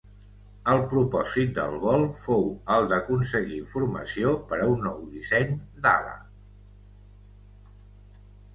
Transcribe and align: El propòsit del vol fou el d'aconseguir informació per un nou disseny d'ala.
El 0.71 0.79
propòsit 0.93 1.51
del 1.57 1.75
vol 1.83 2.05
fou 2.21 2.47
el 2.77 2.89
d'aconseguir 2.93 3.59
informació 3.65 4.33
per 4.53 4.59
un 4.73 4.83
nou 4.89 5.05
disseny 5.13 5.55
d'ala. 5.87 6.19